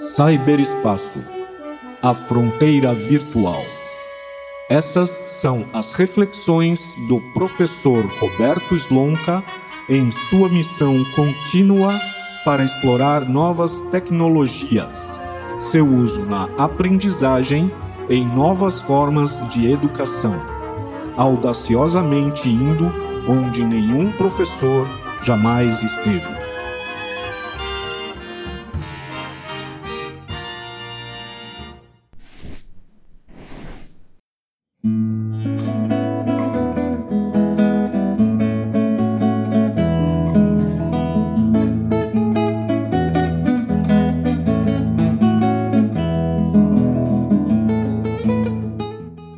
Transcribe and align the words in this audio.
Cyberespaço 0.00 1.20
A 2.02 2.12
fronteira 2.12 2.92
virtual. 2.92 3.62
Essas 4.68 5.10
são 5.26 5.64
as 5.72 5.92
reflexões 5.92 6.96
do 7.06 7.20
professor 7.32 8.04
Roberto 8.18 8.74
Slonka 8.74 9.44
em 9.88 10.10
sua 10.10 10.48
missão 10.48 11.04
contínua 11.14 11.94
para 12.44 12.64
explorar 12.64 13.28
novas 13.28 13.80
tecnologias, 13.92 15.08
seu 15.60 15.86
uso 15.86 16.26
na 16.26 16.48
aprendizagem 16.58 17.70
em 18.10 18.26
novas 18.26 18.80
formas 18.80 19.40
de 19.50 19.70
educação, 19.70 20.34
audaciosamente 21.16 22.48
indo 22.48 22.92
onde 23.28 23.64
nenhum 23.64 24.10
professor 24.10 24.84
jamais 25.22 25.80
esteve. 25.80 26.37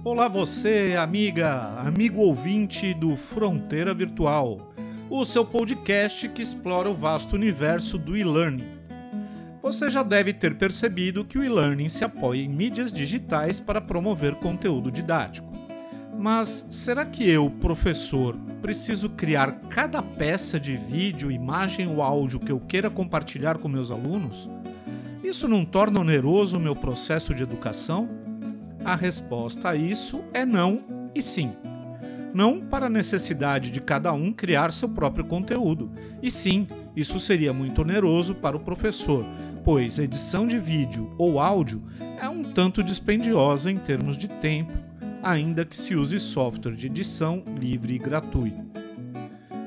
Olá 0.05 0.29
você, 0.29 0.95
amiga, 0.99 1.73
amigo 1.79 2.21
ouvinte 2.21 2.93
do 2.93 3.17
Fronteira 3.17 3.95
Virtual, 3.95 4.75
o 5.09 5.25
seu 5.25 5.47
podcast 5.47 6.29
que 6.29 6.43
explora 6.43 6.91
o 6.91 6.95
vasto 6.95 7.35
universo 7.35 7.97
do 7.97 8.15
e-learning. 8.15 8.80
Você 9.63 9.91
já 9.91 10.03
deve 10.03 10.33
ter 10.33 10.57
percebido 10.57 11.25
que 11.25 11.39
o 11.39 11.45
e-learning 11.45 11.91
se 11.91 12.03
apoia 12.03 12.43
em 12.43 12.49
mídias 12.49 12.91
digitais 12.91 13.61
para 13.61 13.81
promover 13.81 14.35
conteúdo 14.37 14.91
didático. 14.91 15.51
Mas 16.19 16.67
será 16.71 17.05
que 17.05 17.29
eu, 17.29 17.51
professor, 17.51 18.37
preciso 18.63 19.11
criar 19.11 19.53
cada 19.69 20.03
peça 20.03 20.59
de 20.59 20.77
vídeo, 20.77 21.31
imagem 21.31 21.89
ou 21.89 22.03
áudio 22.03 22.41
que 22.41 22.53
eu 22.53 22.61
queira 22.61 22.89
compartilhar 22.89 23.59
com 23.59 23.69
meus 23.69 23.91
alunos? 23.91 24.49
Isso 25.23 25.47
não 25.47 25.65
torna 25.65 26.01
oneroso 26.01 26.57
o 26.57 26.61
meu 26.61 26.75
processo 26.75 27.35
de 27.35 27.43
educação? 27.43 28.09
A 28.83 28.97
resposta 28.97 29.71
a 29.71 29.77
isso 29.77 30.25
é 30.33 30.47
não 30.47 30.83
e 31.15 31.23
sim. 31.23 31.53
Não 32.33 32.61
para 32.61 32.87
a 32.87 32.91
necessidade 32.91 33.71
de 33.71 33.81
cada 33.81 34.13
um 34.13 34.33
criar 34.33 34.73
seu 34.73 34.89
próprio 34.89 35.25
conteúdo, 35.25 35.91
e 36.23 36.31
sim, 36.31 36.67
isso 36.97 37.19
seria 37.19 37.53
muito 37.53 37.83
oneroso 37.83 38.35
para 38.35 38.57
o 38.57 38.61
professor, 38.61 39.25
pois 39.65 39.99
edição 39.99 40.47
de 40.47 40.59
vídeo 40.59 41.13
ou 41.19 41.39
áudio 41.41 41.83
é 42.21 42.29
um 42.29 42.43
tanto 42.43 42.83
dispendiosa 42.83 43.71
em 43.71 43.77
termos 43.77 44.17
de 44.17 44.29
tempo, 44.29 44.73
ainda 45.23 45.65
que 45.65 45.77
se 45.77 45.95
use 45.95 46.19
software 46.19 46.75
de 46.75 46.87
edição 46.87 47.43
livre 47.59 47.95
e 47.95 47.99
gratuito. 47.99 48.71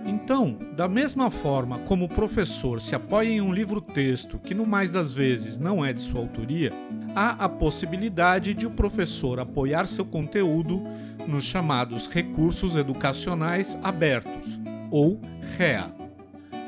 Então, 0.05 0.57
da 0.75 0.87
mesma 0.87 1.29
forma 1.29 1.79
como 1.79 2.05
o 2.05 2.09
professor 2.09 2.79
se 2.79 2.95
apoia 2.95 3.29
em 3.29 3.41
um 3.41 3.53
livro-texto 3.53 4.39
que, 4.39 4.53
no 4.53 4.65
mais 4.65 4.89
das 4.89 5.11
vezes, 5.11 5.57
não 5.57 5.83
é 5.83 5.91
de 5.91 6.01
sua 6.01 6.21
autoria, 6.21 6.71
há 7.15 7.43
a 7.43 7.49
possibilidade 7.49 8.53
de 8.53 8.65
o 8.65 8.71
professor 8.71 9.39
apoiar 9.39 9.85
seu 9.85 10.05
conteúdo 10.05 10.81
nos 11.27 11.43
chamados 11.43 12.07
Recursos 12.07 12.75
Educacionais 12.75 13.77
Abertos, 13.83 14.59
ou 14.89 15.19
REA. 15.57 15.93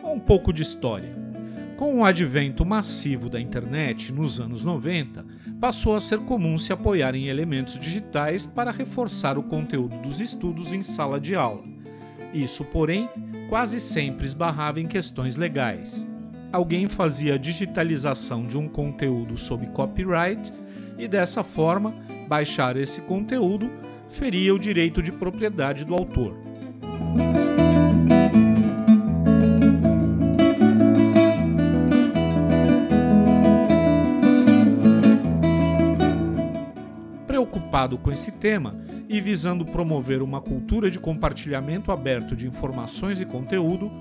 Um 0.03 0.19
pouco 0.19 0.51
de 0.51 0.61
história. 0.61 1.24
Com 1.77 1.99
o 1.99 2.05
advento 2.05 2.65
massivo 2.65 3.29
da 3.29 3.39
internet 3.39 4.11
nos 4.11 4.39
anos 4.39 4.63
90, 4.63 5.25
passou 5.59 5.95
a 5.95 5.99
ser 5.99 6.19
comum 6.19 6.58
se 6.58 6.71
apoiar 6.71 7.15
em 7.15 7.27
elementos 7.27 7.80
digitais 7.80 8.45
para 8.47 8.71
reforçar 8.71 9.37
o 9.37 9.43
conteúdo 9.43 9.97
dos 10.02 10.21
estudos 10.21 10.71
em 10.73 10.81
sala 10.81 11.19
de 11.19 11.35
aula. 11.35 11.64
Isso, 12.33 12.64
porém, 12.65 13.09
quase 13.49 13.80
sempre 13.80 14.25
esbarrava 14.25 14.80
em 14.80 14.87
questões 14.87 15.35
legais 15.35 16.05
alguém 16.55 16.87
fazia 16.87 17.35
a 17.35 17.37
digitalização 17.37 18.47
de 18.47 18.58
um 18.58 18.67
conteúdo 18.67 19.37
sob 19.37 19.67
copyright 19.67 20.53
e 20.97 21.05
dessa 21.05 21.43
forma 21.43 21.93
baixar 22.30 22.77
esse 22.77 23.02
conteúdo 23.02 23.69
feria 24.08 24.55
o 24.55 24.59
direito 24.59 25.03
de 25.03 25.11
propriedade 25.11 25.83
do 25.83 25.93
autor. 25.93 26.33
Preocupado 37.95 37.98
com 37.98 38.11
esse 38.11 38.32
tema 38.32 38.76
e 39.08 39.20
visando 39.22 39.66
promover 39.66 40.22
uma 40.22 40.42
cultura 40.42 40.92
de 40.92 41.00
compartilhamento 41.00 41.92
aberto 41.92 42.36
de 42.36 42.48
informações 42.48 43.20
e 43.20 43.26
conteúdo, 43.26 43.92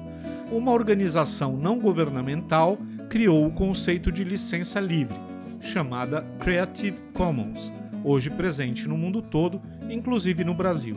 uma 0.51 0.73
organização 0.73 1.57
não 1.57 1.79
governamental 1.79 2.79
criou 3.09 3.47
o 3.47 3.53
conceito 3.53 4.11
de 4.11 4.25
licença 4.25 4.81
livre, 4.81 5.17
chamada 5.61 6.23
Creative 6.41 7.01
Commons, 7.13 7.73
hoje 8.03 8.31
presente 8.31 8.89
no 8.89 8.97
mundo 8.97 9.23
todo, 9.23 9.61
inclusive 9.89 10.45
no 10.45 10.55
Brasil. 10.55 10.97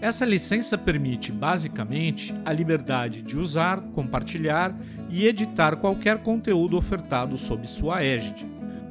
Essa 0.00 0.24
licença 0.24 0.78
permite, 0.78 1.30
basicamente, 1.30 2.34
a 2.44 2.52
liberdade 2.52 3.22
de 3.22 3.38
usar, 3.38 3.82
compartilhar 3.92 4.74
e 5.10 5.26
editar 5.26 5.76
qualquer 5.76 6.22
conteúdo 6.22 6.76
ofertado 6.76 7.36
sob 7.36 7.68
sua 7.68 8.02
égide. 8.02 8.46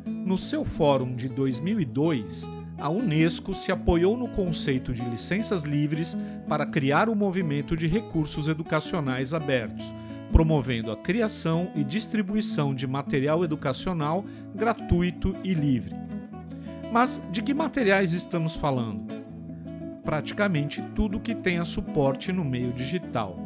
No 0.06 0.38
seu 0.38 0.64
fórum 0.64 1.16
de 1.16 1.28
2002, 1.28 2.59
a 2.80 2.90
Unesco 2.90 3.54
se 3.54 3.72
apoiou 3.72 4.18
no 4.18 4.28
conceito 4.30 4.94
de 4.94 5.04
licenças 5.04 5.64
livres 5.64 6.18
para 6.48 6.66
criar 6.66 7.10
o 7.10 7.12
um 7.12 7.16
movimento 7.16 7.76
de 7.76 7.88
recursos 7.88 8.48
educacionais 8.48 9.34
abertos, 9.34 9.94
promovendo 10.32 10.92
a 10.92 10.98
criação 10.98 11.72
e 11.76 11.84
distribuição 11.84 12.74
de 12.74 12.88
material 12.88 13.44
educacional 13.44 14.24
gratuito 14.56 15.36
e 15.44 15.54
livre. 15.54 15.96
Mas 16.92 17.22
de 17.32 17.42
que 17.42 17.54
materiais 17.54 18.14
estamos 18.14 18.56
falando? 18.56 19.08
Praticamente 20.04 20.82
tudo 20.96 21.20
que 21.20 21.36
tenha 21.36 21.66
suporte 21.66 22.32
no 22.32 22.44
meio 22.44 22.72
digital: 22.72 23.38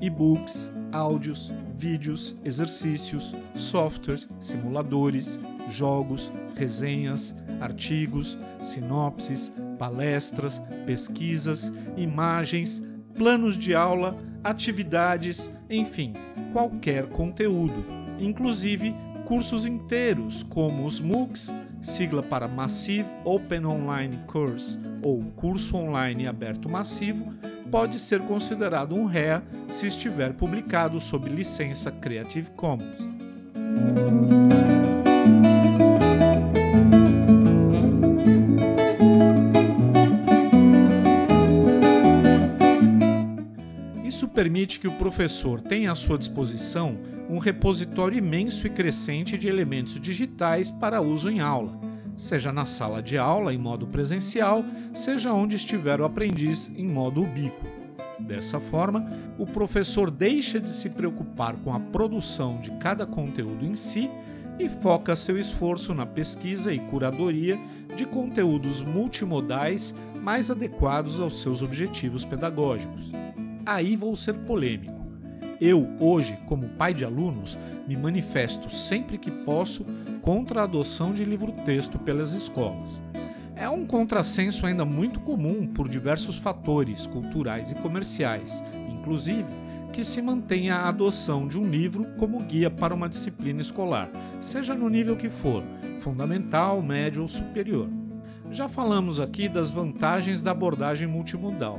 e-books, 0.00 0.70
áudios, 0.92 1.52
vídeos, 1.76 2.36
exercícios, 2.44 3.34
softwares, 3.56 4.28
simuladores, 4.38 5.40
jogos, 5.70 6.32
resenhas, 6.54 7.34
artigos, 7.60 8.38
sinopses, 8.60 9.52
palestras, 9.78 10.60
pesquisas, 10.86 11.72
imagens, 11.96 12.82
planos 13.16 13.56
de 13.56 13.74
aula, 13.74 14.16
atividades, 14.42 15.50
enfim, 15.70 16.12
qualquer 16.52 17.06
conteúdo, 17.06 17.84
inclusive 18.18 18.94
cursos 19.24 19.66
inteiros 19.66 20.42
como 20.42 20.84
os 20.84 21.00
MOOCs, 21.00 21.50
sigla 21.80 22.22
para 22.22 22.48
Massive 22.48 23.08
Open 23.24 23.66
Online 23.66 24.18
Course 24.26 24.78
ou 25.02 25.22
Curso 25.36 25.76
Online 25.76 26.26
Aberto 26.26 26.68
Massivo, 26.68 27.32
pode 27.70 27.98
ser 27.98 28.20
considerado 28.20 28.94
um 28.94 29.04
REA 29.06 29.42
se 29.68 29.86
estiver 29.86 30.32
publicado 30.34 31.00
sob 31.00 31.28
licença 31.28 31.90
Creative 31.90 32.50
Commons. 32.50 33.08
Permite 44.64 44.80
que 44.80 44.88
o 44.88 44.92
professor 44.92 45.60
tenha 45.60 45.92
à 45.92 45.94
sua 45.94 46.16
disposição 46.16 46.96
um 47.28 47.38
repositório 47.38 48.16
imenso 48.16 48.66
e 48.66 48.70
crescente 48.70 49.36
de 49.36 49.46
elementos 49.46 50.00
digitais 50.00 50.70
para 50.70 51.02
uso 51.02 51.28
em 51.28 51.40
aula, 51.40 51.78
seja 52.16 52.50
na 52.50 52.64
sala 52.64 53.02
de 53.02 53.18
aula 53.18 53.52
em 53.52 53.58
modo 53.58 53.86
presencial, 53.86 54.64
seja 54.94 55.34
onde 55.34 55.56
estiver 55.56 56.00
o 56.00 56.04
aprendiz 56.06 56.72
em 56.74 56.86
modo 56.86 57.22
ubíquo. 57.22 57.66
Dessa 58.18 58.58
forma, 58.58 59.06
o 59.38 59.44
professor 59.44 60.10
deixa 60.10 60.58
de 60.58 60.70
se 60.70 60.88
preocupar 60.88 61.56
com 61.56 61.74
a 61.74 61.80
produção 61.80 62.58
de 62.58 62.70
cada 62.78 63.04
conteúdo 63.04 63.66
em 63.66 63.74
si 63.74 64.08
e 64.58 64.66
foca 64.66 65.14
seu 65.14 65.38
esforço 65.38 65.92
na 65.92 66.06
pesquisa 66.06 66.72
e 66.72 66.78
curadoria 66.78 67.58
de 67.94 68.06
conteúdos 68.06 68.82
multimodais 68.82 69.94
mais 70.22 70.50
adequados 70.50 71.20
aos 71.20 71.42
seus 71.42 71.60
objetivos 71.60 72.24
pedagógicos 72.24 73.23
aí 73.64 73.96
vou 73.96 74.14
ser 74.16 74.34
polêmico. 74.34 75.04
Eu, 75.60 75.88
hoje, 76.00 76.36
como 76.46 76.68
pai 76.70 76.92
de 76.92 77.04
alunos, 77.04 77.58
me 77.86 77.96
manifesto 77.96 78.68
sempre 78.68 79.18
que 79.18 79.30
posso 79.30 79.84
contra 80.20 80.60
a 80.60 80.64
adoção 80.64 81.12
de 81.12 81.24
livro-texto 81.24 81.98
pelas 81.98 82.34
escolas. 82.34 83.00
É 83.56 83.68
um 83.68 83.86
contrassenso 83.86 84.66
ainda 84.66 84.84
muito 84.84 85.20
comum 85.20 85.66
por 85.66 85.88
diversos 85.88 86.36
fatores 86.36 87.06
culturais 87.06 87.70
e 87.70 87.74
comerciais, 87.76 88.62
inclusive 88.90 89.46
que 89.92 90.04
se 90.04 90.20
mantenha 90.20 90.74
a 90.74 90.88
adoção 90.88 91.46
de 91.46 91.56
um 91.56 91.70
livro 91.70 92.04
como 92.18 92.42
guia 92.42 92.68
para 92.68 92.92
uma 92.92 93.08
disciplina 93.08 93.60
escolar, 93.60 94.10
seja 94.40 94.74
no 94.74 94.88
nível 94.88 95.16
que 95.16 95.30
for, 95.30 95.62
fundamental, 96.00 96.82
médio 96.82 97.22
ou 97.22 97.28
superior. 97.28 97.88
Já 98.50 98.68
falamos 98.68 99.20
aqui 99.20 99.48
das 99.48 99.70
vantagens 99.70 100.42
da 100.42 100.50
abordagem 100.50 101.06
multimodal, 101.06 101.78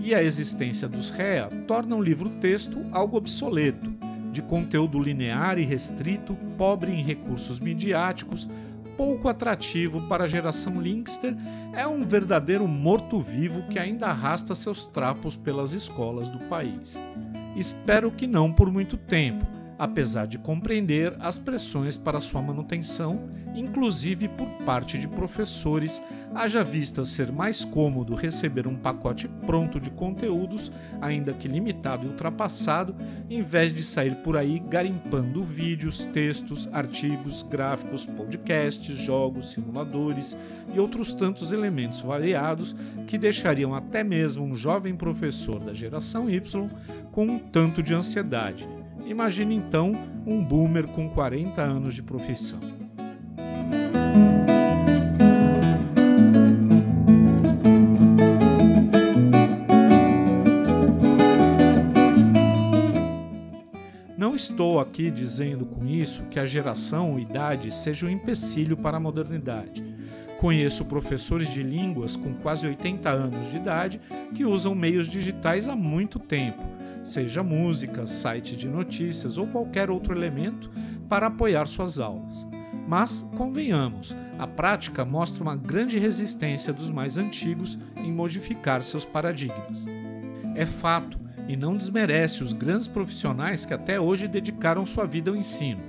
e 0.00 0.14
a 0.14 0.22
existência 0.22 0.88
dos 0.88 1.10
REA 1.10 1.48
torna 1.66 1.94
o 1.94 2.02
livro-texto 2.02 2.84
algo 2.90 3.16
obsoleto, 3.16 3.92
de 4.32 4.42
conteúdo 4.42 4.98
linear 4.98 5.58
e 5.58 5.64
restrito, 5.64 6.36
pobre 6.56 6.92
em 6.92 7.02
recursos 7.02 7.60
midiáticos, 7.60 8.48
pouco 8.96 9.28
atrativo 9.28 10.00
para 10.08 10.24
a 10.24 10.26
geração 10.26 10.80
Linkster, 10.80 11.34
é 11.74 11.86
um 11.86 12.04
verdadeiro 12.04 12.66
morto-vivo 12.68 13.62
que 13.68 13.78
ainda 13.78 14.06
arrasta 14.06 14.54
seus 14.54 14.86
trapos 14.86 15.36
pelas 15.36 15.72
escolas 15.72 16.28
do 16.28 16.38
país. 16.40 16.98
Espero 17.56 18.10
que 18.10 18.26
não 18.26 18.52
por 18.52 18.70
muito 18.70 18.96
tempo, 18.96 19.44
apesar 19.78 20.26
de 20.26 20.38
compreender 20.38 21.16
as 21.18 21.38
pressões 21.38 21.96
para 21.96 22.20
sua 22.20 22.42
manutenção, 22.42 23.28
inclusive 23.54 24.28
por 24.28 24.46
parte 24.64 24.98
de 24.98 25.08
professores 25.08 26.02
haja 26.34 26.62
vista 26.62 27.04
ser 27.04 27.32
mais 27.32 27.64
cômodo 27.64 28.14
receber 28.14 28.66
um 28.66 28.76
pacote 28.76 29.28
pronto 29.46 29.80
de 29.80 29.90
conteúdos, 29.90 30.70
ainda 31.00 31.32
que 31.32 31.48
limitado 31.48 32.04
e 32.04 32.08
ultrapassado, 32.08 32.94
em 33.28 33.42
vez 33.42 33.72
de 33.72 33.82
sair 33.82 34.14
por 34.16 34.36
aí 34.36 34.58
garimpando 34.58 35.42
vídeos, 35.42 36.04
textos, 36.06 36.68
artigos, 36.72 37.42
gráficos, 37.42 38.06
podcasts, 38.06 38.96
jogos, 38.96 39.50
simuladores 39.52 40.36
e 40.74 40.78
outros 40.78 41.14
tantos 41.14 41.52
elementos 41.52 42.00
variados 42.00 42.74
que 43.06 43.18
deixariam 43.18 43.74
até 43.74 44.04
mesmo 44.04 44.44
um 44.44 44.54
jovem 44.54 44.94
professor 44.94 45.60
da 45.60 45.72
geração 45.72 46.30
Y 46.30 46.68
com 47.10 47.26
um 47.26 47.38
tanto 47.38 47.82
de 47.82 47.94
ansiedade. 47.94 48.68
Imagine 49.04 49.56
então 49.56 49.92
um 50.24 50.42
boomer 50.42 50.86
com 50.86 51.08
40 51.08 51.60
anos 51.60 51.94
de 51.94 52.02
profissão. 52.02 52.79
Estou 64.80 64.82
aqui 64.82 65.10
dizendo 65.10 65.66
com 65.66 65.84
isso 65.84 66.24
que 66.24 66.38
a 66.38 66.44
geração 66.44 67.12
ou 67.12 67.18
idade 67.18 67.72
seja 67.72 68.06
um 68.06 68.08
empecilho 68.08 68.76
para 68.76 68.96
a 68.96 69.00
modernidade. 69.00 69.84
Conheço 70.38 70.86
professores 70.86 71.48
de 71.48 71.62
línguas 71.62 72.16
com 72.16 72.32
quase 72.34 72.66
80 72.66 73.10
anos 73.10 73.50
de 73.50 73.58
idade 73.58 74.00
que 74.34 74.44
usam 74.44 74.74
meios 74.74 75.06
digitais 75.06 75.68
há 75.68 75.76
muito 75.76 76.18
tempo, 76.18 76.62
seja 77.04 77.42
música, 77.42 78.06
site 78.06 78.56
de 78.56 78.68
notícias 78.68 79.36
ou 79.36 79.46
qualquer 79.46 79.90
outro 79.90 80.16
elemento 80.16 80.70
para 81.08 81.26
apoiar 81.26 81.66
suas 81.66 81.98
aulas. 81.98 82.46
Mas, 82.88 83.28
convenhamos, 83.36 84.16
a 84.38 84.46
prática 84.46 85.04
mostra 85.04 85.42
uma 85.42 85.54
grande 85.54 85.98
resistência 85.98 86.72
dos 86.72 86.90
mais 86.90 87.18
antigos 87.18 87.78
em 87.98 88.10
modificar 88.10 88.82
seus 88.82 89.04
paradigmas. 89.04 89.86
É 90.54 90.64
fato 90.64 91.19
e 91.50 91.56
não 91.56 91.76
desmerece 91.76 92.44
os 92.44 92.52
grandes 92.52 92.86
profissionais 92.86 93.66
que 93.66 93.74
até 93.74 94.00
hoje 94.00 94.28
dedicaram 94.28 94.86
sua 94.86 95.04
vida 95.04 95.32
ao 95.32 95.36
ensino. 95.36 95.80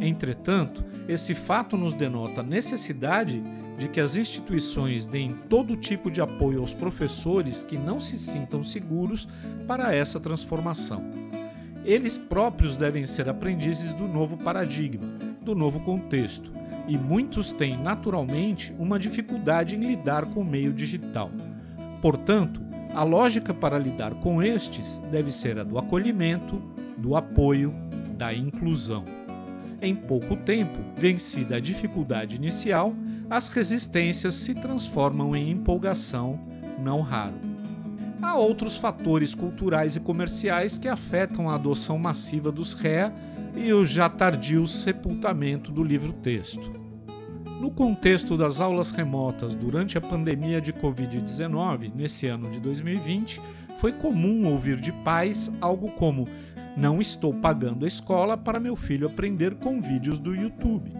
Entretanto, 0.00 0.84
esse 1.06 1.36
fato 1.36 1.76
nos 1.76 1.94
denota 1.94 2.40
a 2.40 2.44
necessidade 2.44 3.40
de 3.78 3.88
que 3.88 4.00
as 4.00 4.16
instituições 4.16 5.06
deem 5.06 5.32
todo 5.48 5.76
tipo 5.76 6.10
de 6.10 6.20
apoio 6.20 6.58
aos 6.58 6.72
professores 6.72 7.62
que 7.62 7.78
não 7.78 8.00
se 8.00 8.18
sintam 8.18 8.64
seguros 8.64 9.28
para 9.68 9.94
essa 9.94 10.18
transformação. 10.18 11.04
Eles 11.84 12.18
próprios 12.18 12.76
devem 12.76 13.06
ser 13.06 13.28
aprendizes 13.28 13.92
do 13.92 14.08
novo 14.08 14.36
paradigma, 14.36 15.06
do 15.42 15.54
novo 15.54 15.78
contexto, 15.78 16.50
e 16.88 16.98
muitos 16.98 17.52
têm 17.52 17.76
naturalmente 17.76 18.74
uma 18.80 18.98
dificuldade 18.98 19.76
em 19.76 19.86
lidar 19.86 20.26
com 20.26 20.40
o 20.40 20.44
meio 20.44 20.72
digital. 20.72 21.30
Portanto, 22.02 22.63
a 22.94 23.02
lógica 23.02 23.52
para 23.52 23.78
lidar 23.78 24.14
com 24.14 24.42
estes 24.42 25.02
deve 25.10 25.32
ser 25.32 25.58
a 25.58 25.64
do 25.64 25.78
acolhimento, 25.78 26.62
do 26.96 27.16
apoio, 27.16 27.74
da 28.16 28.32
inclusão. 28.32 29.04
Em 29.82 29.94
pouco 29.94 30.36
tempo, 30.36 30.78
vencida 30.96 31.56
a 31.56 31.60
dificuldade 31.60 32.36
inicial, 32.36 32.94
as 33.28 33.48
resistências 33.48 34.34
se 34.34 34.54
transformam 34.54 35.34
em 35.34 35.50
empolgação, 35.50 36.38
não 36.78 37.00
raro. 37.00 37.34
Há 38.22 38.36
outros 38.36 38.76
fatores 38.76 39.34
culturais 39.34 39.96
e 39.96 40.00
comerciais 40.00 40.78
que 40.78 40.88
afetam 40.88 41.50
a 41.50 41.56
adoção 41.56 41.98
massiva 41.98 42.50
dos 42.50 42.72
REA 42.72 43.12
e 43.56 43.72
o 43.72 43.84
já 43.84 44.08
tardio 44.08 44.66
sepultamento 44.66 45.70
do 45.70 45.82
livro-texto. 45.82 46.83
No 47.64 47.70
contexto 47.70 48.36
das 48.36 48.60
aulas 48.60 48.90
remotas 48.90 49.54
durante 49.54 49.96
a 49.96 50.00
pandemia 50.00 50.60
de 50.60 50.70
Covid-19, 50.70 51.90
nesse 51.94 52.26
ano 52.26 52.50
de 52.50 52.60
2020, 52.60 53.40
foi 53.80 53.90
comum 53.90 54.52
ouvir 54.52 54.78
de 54.78 54.92
pais 54.92 55.50
algo 55.62 55.90
como: 55.92 56.28
Não 56.76 57.00
estou 57.00 57.32
pagando 57.32 57.86
a 57.86 57.88
escola 57.88 58.36
para 58.36 58.60
meu 58.60 58.76
filho 58.76 59.06
aprender 59.06 59.54
com 59.54 59.80
vídeos 59.80 60.18
do 60.18 60.34
YouTube. 60.34 60.92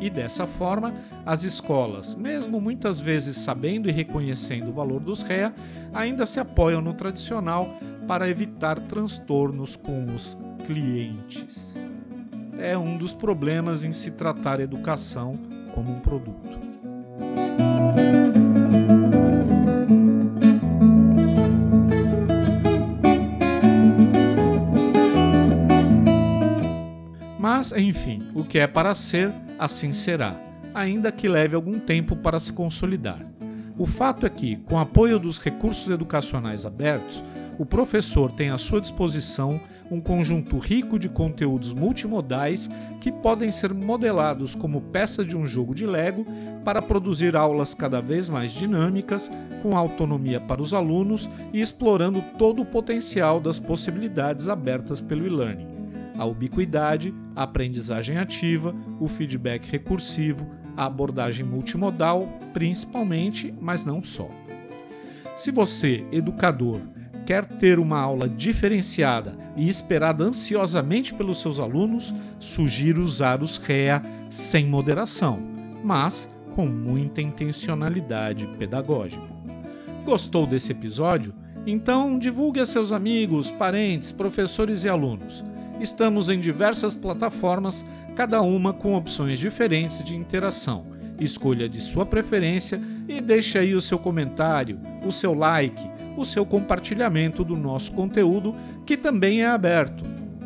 E 0.00 0.08
dessa 0.08 0.46
forma, 0.46 0.94
as 1.26 1.44
escolas, 1.44 2.14
mesmo 2.14 2.58
muitas 2.58 2.98
vezes 2.98 3.36
sabendo 3.36 3.86
e 3.86 3.92
reconhecendo 3.92 4.70
o 4.70 4.72
valor 4.72 4.98
dos 4.98 5.20
REA, 5.20 5.52
ainda 5.92 6.24
se 6.24 6.40
apoiam 6.40 6.80
no 6.80 6.94
tradicional 6.94 7.68
para 8.08 8.30
evitar 8.30 8.80
transtornos 8.80 9.76
com 9.76 10.06
os 10.06 10.38
clientes. 10.66 11.78
É 12.58 12.78
um 12.78 12.96
dos 12.96 13.12
problemas 13.12 13.84
em 13.84 13.92
se 13.92 14.12
tratar 14.12 14.58
educação 14.58 15.38
como 15.74 15.92
um 15.92 16.00
produto. 16.00 16.58
Mas, 27.38 27.72
enfim, 27.72 28.22
o 28.34 28.44
que 28.44 28.58
é 28.58 28.66
para 28.66 28.94
ser, 28.94 29.30
assim 29.58 29.92
será, 29.92 30.34
ainda 30.74 31.12
que 31.12 31.28
leve 31.28 31.54
algum 31.54 31.78
tempo 31.78 32.16
para 32.16 32.38
se 32.38 32.52
consolidar. 32.52 33.18
O 33.78 33.86
fato 33.86 34.26
é 34.26 34.30
que, 34.30 34.56
com 34.56 34.78
apoio 34.78 35.18
dos 35.18 35.38
recursos 35.38 35.88
educacionais 35.92 36.64
abertos, 36.64 37.22
o 37.58 37.66
professor 37.66 38.30
tem 38.32 38.50
à 38.50 38.58
sua 38.58 38.80
disposição 38.80 39.60
um 39.92 40.00
conjunto 40.00 40.56
rico 40.56 40.98
de 40.98 41.06
conteúdos 41.06 41.74
multimodais 41.74 42.70
que 42.98 43.12
podem 43.12 43.52
ser 43.52 43.74
modelados 43.74 44.54
como 44.54 44.80
peças 44.80 45.26
de 45.26 45.36
um 45.36 45.44
jogo 45.44 45.74
de 45.74 45.86
Lego 45.86 46.24
para 46.64 46.80
produzir 46.80 47.36
aulas 47.36 47.74
cada 47.74 48.00
vez 48.00 48.26
mais 48.30 48.52
dinâmicas, 48.52 49.30
com 49.62 49.76
autonomia 49.76 50.40
para 50.40 50.62
os 50.62 50.72
alunos 50.72 51.28
e 51.52 51.60
explorando 51.60 52.24
todo 52.38 52.62
o 52.62 52.64
potencial 52.64 53.38
das 53.38 53.60
possibilidades 53.60 54.48
abertas 54.48 54.98
pelo 54.98 55.26
e-learning. 55.26 55.68
A 56.16 56.24
ubiquidade, 56.24 57.14
a 57.36 57.42
aprendizagem 57.42 58.16
ativa, 58.16 58.74
o 58.98 59.06
feedback 59.08 59.70
recursivo, 59.70 60.48
a 60.74 60.86
abordagem 60.86 61.44
multimodal, 61.44 62.26
principalmente, 62.54 63.52
mas 63.60 63.84
não 63.84 64.02
só. 64.02 64.28
Se 65.36 65.50
você, 65.50 66.02
educador, 66.10 66.80
quer 67.26 67.44
ter 67.44 67.78
uma 67.78 67.98
aula 67.98 68.28
diferenciada 68.28 69.36
e 69.56 69.68
esperada 69.68 70.24
ansiosamente 70.24 71.14
pelos 71.14 71.40
seus 71.40 71.60
alunos, 71.60 72.14
sugiro 72.38 73.02
usar 73.02 73.42
os 73.42 73.56
REA 73.56 74.02
sem 74.28 74.66
moderação, 74.66 75.40
mas 75.84 76.28
com 76.54 76.66
muita 76.66 77.22
intencionalidade 77.22 78.46
pedagógica. 78.58 79.22
Gostou 80.04 80.46
desse 80.46 80.72
episódio? 80.72 81.34
Então 81.66 82.18
divulgue 82.18 82.60
a 82.60 82.66
seus 82.66 82.90
amigos, 82.90 83.50
parentes, 83.50 84.10
professores 84.10 84.84
e 84.84 84.88
alunos. 84.88 85.44
Estamos 85.80 86.28
em 86.28 86.40
diversas 86.40 86.94
plataformas, 86.94 87.84
cada 88.16 88.40
uma 88.42 88.72
com 88.72 88.94
opções 88.94 89.38
diferentes 89.38 90.02
de 90.02 90.16
interação. 90.16 90.86
Escolha 91.20 91.68
de 91.68 91.80
sua 91.80 92.04
preferência 92.04 92.80
e 93.16 93.20
deixe 93.20 93.58
aí 93.58 93.74
o 93.74 93.80
seu 93.80 93.98
comentário, 93.98 94.78
o 95.06 95.12
seu 95.12 95.34
like 95.34 95.92
o 96.16 96.24
seu 96.24 96.44
compartilhamento 96.44 97.44
do 97.44 97.56
nosso 97.56 97.92
conteúdo, 97.92 98.54
que 98.84 98.96
também 98.96 99.42
é 99.42 99.46
aberto. 99.46 100.04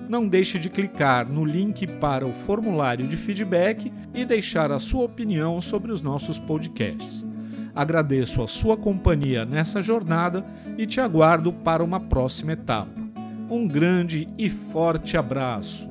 Não 0.08 0.26
deixe 0.26 0.58
de 0.58 0.70
clicar 0.70 1.28
no 1.28 1.44
link 1.44 1.86
para 1.86 2.26
o 2.26 2.32
formulário 2.32 3.06
de 3.06 3.16
feedback 3.16 3.92
e 4.14 4.24
deixar 4.24 4.70
a 4.70 4.78
sua 4.78 5.04
opinião 5.04 5.60
sobre 5.60 5.90
os 5.90 6.00
nossos 6.00 6.38
podcasts. 6.38 7.26
Agradeço 7.74 8.42
a 8.42 8.48
sua 8.48 8.76
companhia 8.76 9.44
nessa 9.44 9.82
jornada 9.82 10.44
e 10.78 10.86
te 10.86 11.00
aguardo 11.00 11.52
para 11.52 11.84
uma 11.84 12.00
próxima 12.00 12.52
etapa. 12.52 13.04
Um 13.50 13.66
grande 13.66 14.28
e 14.38 14.48
forte 14.48 15.16
abraço. 15.16 15.90